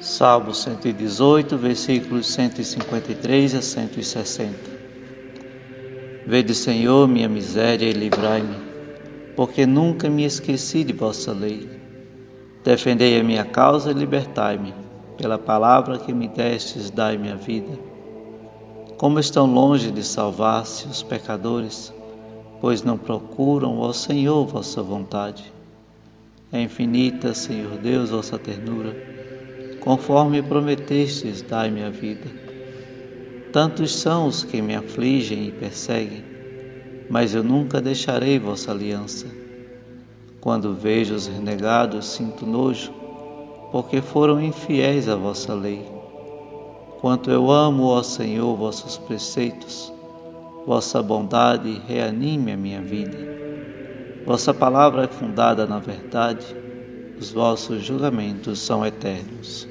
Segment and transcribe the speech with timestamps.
[0.00, 4.56] Salmo 118, versículos 153 a 160.
[6.26, 8.56] Vede, Senhor, minha miséria e livrai-me,
[9.36, 11.68] porque nunca me esqueci de vossa lei.
[12.64, 14.72] Defendei a minha causa e libertai-me,
[15.18, 17.78] pela palavra que me destes, dai-me a vida.
[18.96, 21.92] Como estão longe de salvar-se os pecadores,
[22.58, 25.52] pois não procuram, ó Senhor, vossa vontade.
[26.50, 29.19] É infinita, Senhor Deus, vossa ternura
[29.80, 32.28] conforme prometestes, dai-me a vida.
[33.52, 36.22] Tantos são os que me afligem e perseguem,
[37.08, 39.26] mas eu nunca deixarei vossa aliança.
[40.40, 42.92] Quando vejo os renegados, sinto nojo,
[43.72, 45.84] porque foram infiéis à vossa lei.
[47.00, 49.92] Quanto eu amo, ó Senhor, vossos preceitos,
[50.66, 53.18] vossa bondade reanime a minha vida.
[54.24, 56.46] Vossa palavra é fundada na verdade,
[57.20, 59.68] os vossos julgamentos são eternos.